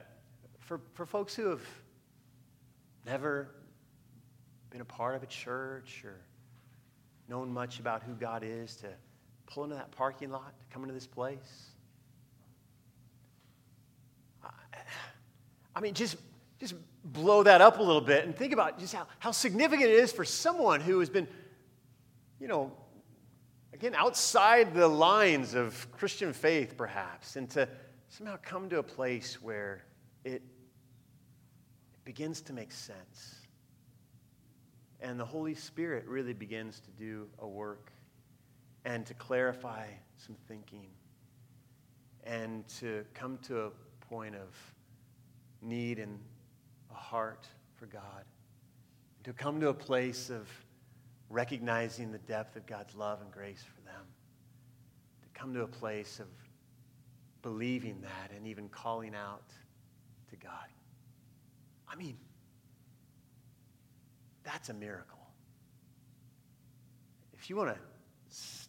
[0.59, 1.67] for, for folks who have
[3.05, 3.49] never
[4.69, 6.21] been a part of a church or
[7.27, 8.87] known much about who God is to
[9.45, 11.69] pull into that parking lot, to come into this place.
[15.75, 16.17] I mean, just,
[16.59, 19.95] just blow that up a little bit and think about just how, how significant it
[19.95, 21.27] is for someone who has been,
[22.39, 22.71] you know,
[23.73, 27.67] again, outside the lines of Christian faith, perhaps, and to
[28.09, 29.83] somehow come to a place where
[30.23, 30.41] it, it
[32.05, 33.42] begins to make sense.
[35.03, 37.91] And the Holy Spirit really begins to do a work
[38.85, 39.85] and to clarify
[40.15, 40.87] some thinking
[42.23, 44.55] and to come to a point of
[45.61, 46.17] need and
[46.89, 47.45] a heart
[47.75, 48.23] for God.
[49.25, 50.47] To come to a place of
[51.29, 54.05] recognizing the depth of God's love and grace for them.
[55.21, 56.27] To come to a place of
[57.41, 59.49] believing that and even calling out
[60.29, 60.69] to God.
[61.89, 62.17] I mean,
[64.43, 65.19] that's a miracle.
[67.33, 67.79] If you want to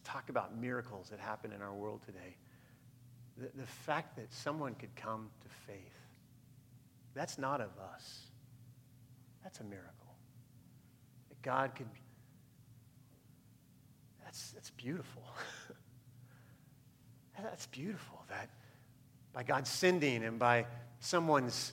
[0.05, 2.37] talk about miracles that happen in our world today,
[3.37, 5.99] the, the fact that someone could come to faith,
[7.15, 8.21] that's not of us.
[9.43, 9.91] That's a miracle.
[11.29, 11.87] That God could,
[14.25, 15.23] that's, that's beautiful.
[17.43, 18.49] that's beautiful that
[19.33, 20.67] by God sending and by
[21.01, 21.73] someone's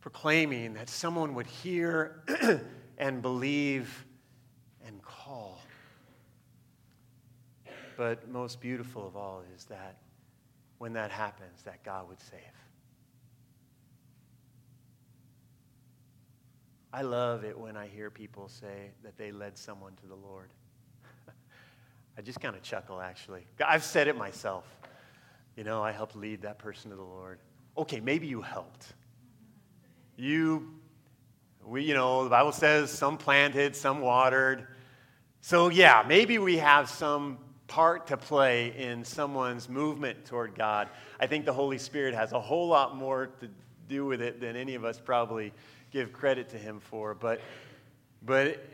[0.00, 2.22] proclaiming that someone would hear
[2.98, 4.06] and believe
[4.86, 5.60] and call.
[7.96, 9.96] But most beautiful of all is that
[10.78, 12.40] when that happens, that God would save.
[16.92, 20.48] I love it when I hear people say that they led someone to the Lord.
[22.18, 23.46] I just kind of chuckle, actually.
[23.64, 24.64] I've said it myself.
[25.56, 27.38] You know, I helped lead that person to the Lord.
[27.76, 28.94] Okay, maybe you helped.
[30.16, 30.74] You,
[31.66, 34.68] we, you know, the Bible says some planted, some watered.
[35.40, 40.88] So, yeah, maybe we have some part to play in someone's movement toward God.
[41.18, 43.48] I think the Holy Spirit has a whole lot more to
[43.88, 45.52] do with it than any of us probably
[45.90, 47.14] give credit to Him for.
[47.14, 47.40] But,
[48.24, 48.64] but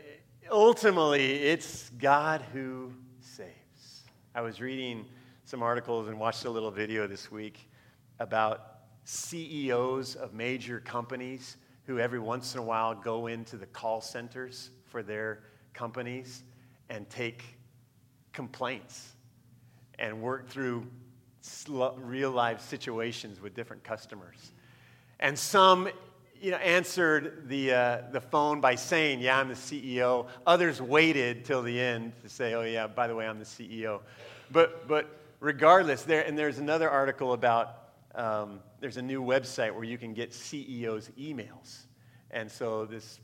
[0.51, 4.03] ultimately, it's God who saves.
[4.35, 5.05] I was reading
[5.45, 7.67] some articles and watched a little video this week
[8.19, 14.01] about CEOs of major companies who every once in a while go into the call
[14.01, 16.43] centers for their companies
[16.89, 17.43] and take
[18.31, 19.13] complaints
[19.99, 20.87] and work through
[21.97, 24.51] real life situations with different customers.
[25.19, 25.89] And some
[26.41, 30.27] you know, answered the, uh, the phone by saying, Yeah, I'm the CEO.
[30.45, 34.01] Others waited till the end to say, Oh, yeah, by the way, I'm the CEO.
[34.51, 35.07] But, but
[35.39, 37.77] regardless, there, and there's another article about
[38.15, 41.85] um, there's a new website where you can get CEOs' emails.
[42.31, 43.21] And so this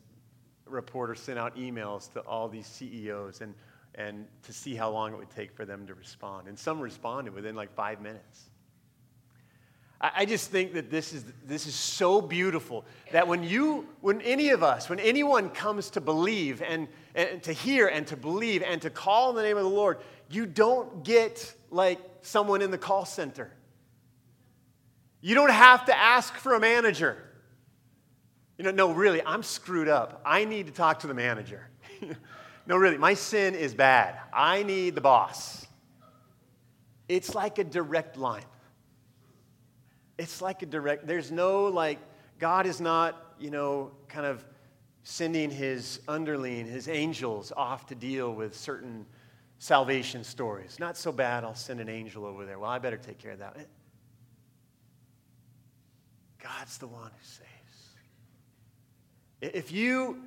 [0.66, 3.54] reporter sent out emails to all these CEOs and
[3.96, 6.48] and to see how long it would take for them to respond.
[6.48, 8.46] And some responded within like five minutes.
[10.00, 14.22] I, I just think that this is, this is so beautiful that when you, when
[14.22, 18.64] any of us, when anyone comes to believe and, and to hear and to believe
[18.64, 19.98] and to call in the name of the Lord,
[20.30, 23.52] you don't get like someone in the call center.
[25.22, 27.18] You don't have to ask for a manager.
[28.58, 30.22] You know, no, really, I'm screwed up.
[30.26, 31.70] I need to talk to the manager.
[32.70, 34.16] No, really, my sin is bad.
[34.32, 35.66] I need the boss.
[37.08, 38.46] It's like a direct line.
[40.20, 41.98] It's like a direct, there's no like,
[42.38, 44.46] God is not, you know, kind of
[45.02, 49.04] sending his underling, his angels, off to deal with certain
[49.58, 50.78] salvation stories.
[50.80, 52.60] Not so bad, I'll send an angel over there.
[52.60, 53.58] Well, I better take care of that.
[56.70, 57.46] God's the one who saves.
[59.56, 60.22] If you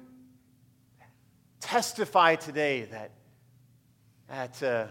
[1.60, 3.12] testify today that,
[4.26, 4.86] that uh,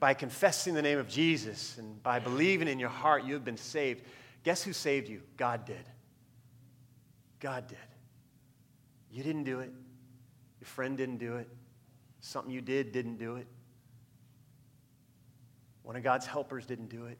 [0.00, 3.56] by confessing the name of Jesus and by believing in your heart you have been
[3.56, 4.02] saved,
[4.42, 5.22] guess who saved you?
[5.36, 5.84] God did.
[7.38, 7.78] God did.
[9.12, 9.70] You didn't do it.
[10.60, 11.48] Your friend didn't do it.
[12.18, 13.46] Something you did didn't do it.
[15.84, 17.18] One of God's helpers didn't do it.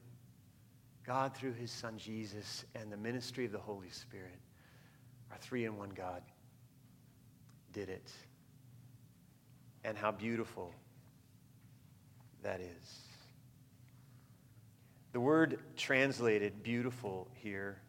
[1.05, 4.39] God, through his son Jesus and the ministry of the Holy Spirit,
[5.31, 6.21] our three in one God,
[7.73, 8.11] did it.
[9.83, 10.73] And how beautiful
[12.41, 13.01] that is.
[15.11, 17.81] The word translated beautiful here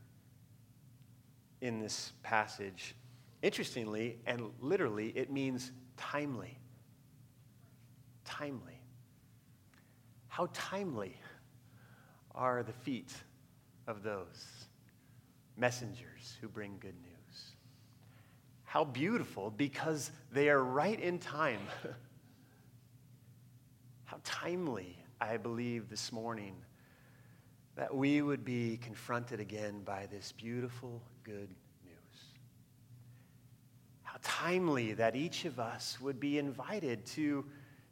[1.60, 2.94] in this passage,
[3.42, 6.58] interestingly and literally, it means timely.
[8.24, 8.80] Timely.
[10.28, 11.16] How timely
[12.34, 13.12] are the feet
[13.86, 14.66] of those
[15.56, 17.54] messengers who bring good news?
[18.64, 21.60] How beautiful because they are right in time.
[24.04, 26.56] How timely, I believe, this morning
[27.76, 31.48] that we would be confronted again by this beautiful, good
[31.84, 32.24] news.
[34.02, 37.44] How timely that each of us would be invited to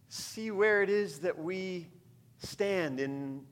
[0.09, 1.87] see where it is that we
[2.39, 3.45] stand in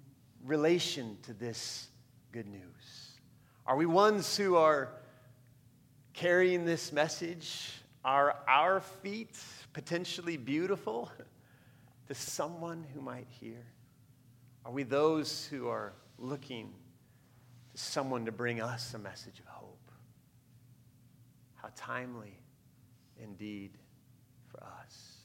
[0.44, 1.88] relation to this
[2.32, 3.12] good news.
[3.66, 4.90] Are we ones who are
[6.12, 7.72] carrying this message?
[8.04, 9.38] Are our feet
[9.72, 11.10] potentially beautiful
[12.08, 13.64] to someone who might hear?
[14.64, 16.72] Are we those who are looking
[17.72, 19.90] to someone to bring us a message of hope.
[21.54, 22.38] How timely
[23.22, 23.72] indeed
[24.48, 25.16] for us.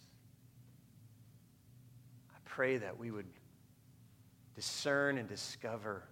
[2.33, 3.27] I pray that we would
[4.55, 6.03] discern and discover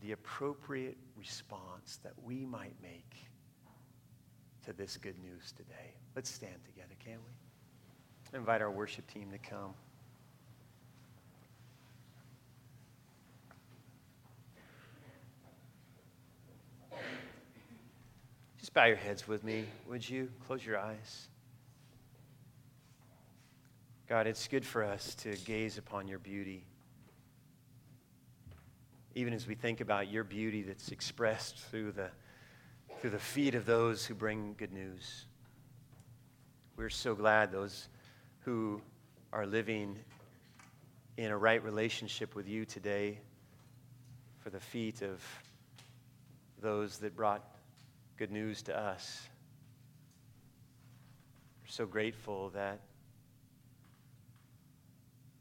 [0.00, 3.28] the appropriate response that we might make
[4.64, 5.94] to this good news today.
[6.14, 8.38] Let's stand together, can't we?
[8.38, 9.74] Invite our worship team to come.
[18.58, 20.30] Just bow your heads with me, would you?
[20.46, 21.28] Close your eyes.
[24.08, 26.64] God, it's good for us to gaze upon your beauty.
[29.14, 32.10] Even as we think about your beauty that's expressed through the,
[33.00, 35.26] through the feet of those who bring good news.
[36.76, 37.88] We're so glad those
[38.44, 38.80] who
[39.32, 39.98] are living
[41.16, 43.18] in a right relationship with you today
[44.38, 45.22] for the feet of
[46.62, 47.44] those that brought
[48.16, 49.28] good news to us.
[51.62, 52.80] We're so grateful that,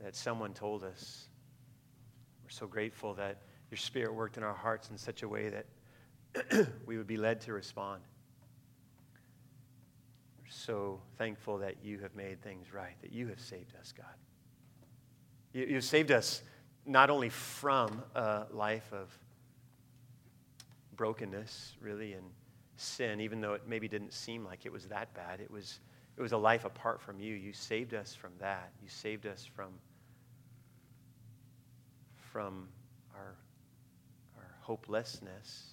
[0.01, 1.28] that someone told us.
[2.43, 3.38] We're so grateful that
[3.70, 7.41] your Spirit worked in our hearts in such a way that we would be led
[7.41, 8.01] to respond.
[10.39, 14.05] We're so thankful that you have made things right, that you have saved us, God.
[15.53, 16.41] You, you've saved us
[16.86, 19.15] not only from a life of
[20.95, 22.26] brokenness, really, and
[22.78, 25.39] sin, even though it maybe didn't seem like it was that bad.
[25.39, 25.80] It was,
[26.17, 27.36] it was a life apart from you.
[27.36, 28.72] You saved us from that.
[28.82, 29.70] You saved us from,
[32.32, 32.67] from
[34.70, 35.72] hopelessness.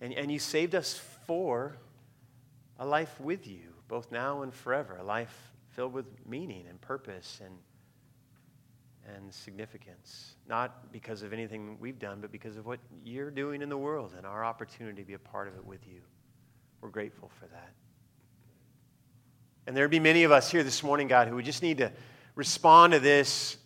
[0.00, 1.76] And, and you saved us for
[2.78, 7.40] a life with you, both now and forever, a life filled with meaning and purpose
[7.44, 7.54] and
[9.06, 13.68] and significance, not because of anything we've done, but because of what you're doing in
[13.68, 16.00] the world and our opportunity to be a part of it with you.
[16.80, 17.74] We're grateful for that.
[19.66, 21.92] And there'd be many of us here this morning, God, who would just need to
[22.34, 23.58] respond to this,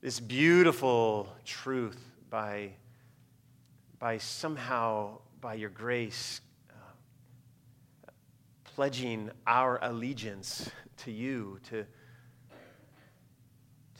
[0.00, 2.70] this beautiful truth by,
[3.98, 8.10] by somehow, by your grace, uh,
[8.64, 11.84] pledging our allegiance to you, to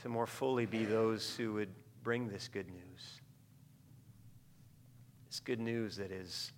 [0.01, 1.69] to more fully be those who would
[2.03, 3.19] bring this good news.
[5.29, 6.51] This good news that is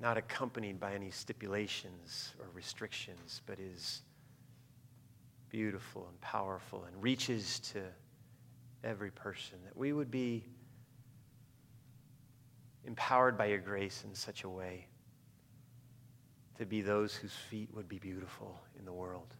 [0.00, 4.02] not accompanied by any stipulations or restrictions, but is
[5.48, 7.82] beautiful and powerful and reaches to
[8.84, 9.58] every person.
[9.64, 10.44] That we would be
[12.84, 14.86] empowered by your grace in such a way
[16.58, 19.34] to be those whose feet would be beautiful in the world,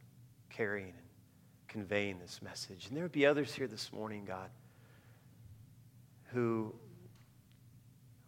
[0.49, 1.07] carrying and
[1.69, 2.87] conveying this message.
[2.89, 4.51] And there would be others here this morning, God,
[6.33, 6.75] who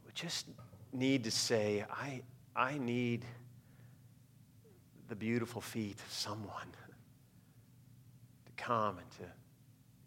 [0.04, 0.46] would just
[0.92, 2.22] need to say, I,
[2.54, 3.24] I need
[5.08, 6.68] the beautiful feet of someone
[8.46, 9.24] to come and to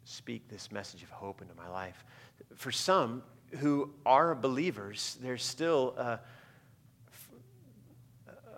[0.05, 2.05] speak this message of hope into my life.
[2.55, 3.23] For some
[3.57, 6.19] who are believers, there's still a,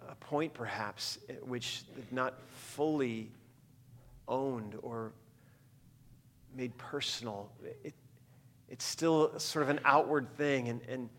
[0.09, 3.31] a point perhaps which not fully
[4.27, 5.13] owned or
[6.55, 7.49] made personal.
[7.83, 7.93] It,
[8.69, 11.09] it's still sort of an outward thing and, and,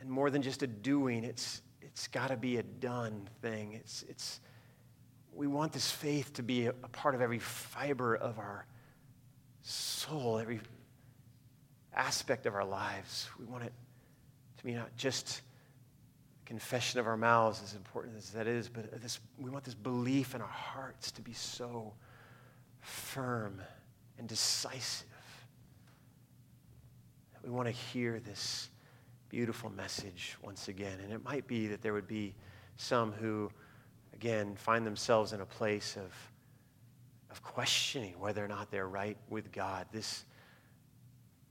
[0.00, 1.24] and more than just a doing.
[1.24, 3.72] It's, it's got to be a done thing.
[3.72, 4.40] It's, it's,
[5.34, 8.66] we want this faith to be a, a part of every fiber of our
[9.68, 10.60] soul, every
[11.94, 13.28] aspect of our lives.
[13.38, 13.72] We want it
[14.58, 15.42] to be not just
[16.46, 20.34] confession of our mouths, as important as that is, but this, we want this belief
[20.34, 21.92] in our hearts to be so
[22.80, 23.60] firm
[24.18, 25.06] and decisive.
[27.44, 28.70] We want to hear this
[29.28, 30.98] beautiful message once again.
[31.02, 32.34] And it might be that there would be
[32.76, 33.50] some who,
[34.14, 36.12] again, find themselves in a place of,
[37.30, 39.86] of questioning whether or not they're right with God.
[39.92, 40.24] This,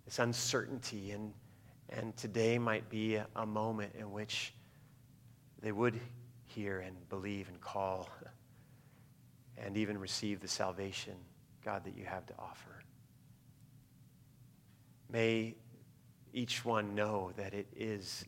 [0.06, 1.12] this uncertainty.
[1.12, 1.34] And,
[1.90, 4.54] and today might be a, a moment in which
[5.62, 6.00] they would
[6.46, 8.10] hear and believe and call
[9.58, 11.14] and even receive the salvation,
[11.64, 12.84] God, that you have to offer.
[15.10, 15.56] May
[16.34, 18.26] each one know that it is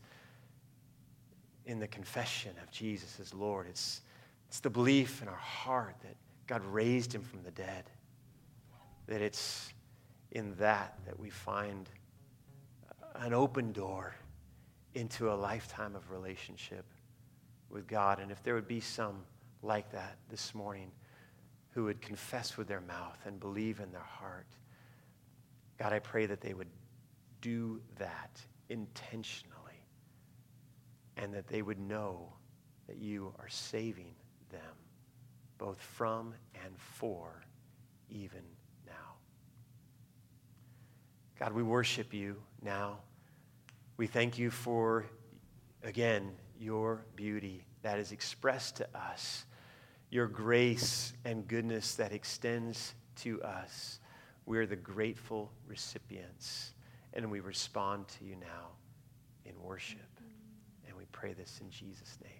[1.66, 3.68] in the confession of Jesus as Lord.
[3.68, 4.02] It's,
[4.48, 6.16] it's the belief in our heart that
[6.50, 7.92] God raised him from the dead.
[9.06, 9.72] That it's
[10.32, 11.88] in that that we find
[13.18, 14.16] an open door
[14.96, 16.86] into a lifetime of relationship
[17.70, 18.20] with God.
[18.20, 19.18] And if there would be some
[19.62, 20.92] like that this morning
[21.70, 24.48] who would confess with their mouth and believe in their heart,
[25.78, 26.72] God, I pray that they would
[27.42, 29.84] do that intentionally
[31.16, 32.34] and that they would know
[32.88, 34.16] that you are saving
[34.50, 34.79] them
[35.60, 36.34] both from
[36.66, 37.44] and for
[38.10, 38.42] even
[38.88, 39.14] now.
[41.38, 42.98] God, we worship you now.
[43.98, 45.06] We thank you for,
[45.84, 49.46] again, your beauty that is expressed to us,
[50.10, 54.00] your grace and goodness that extends to us.
[54.46, 56.74] We are the grateful recipients.
[57.14, 58.70] And we respond to you now
[59.46, 60.00] in worship.
[60.88, 62.39] And we pray this in Jesus' name.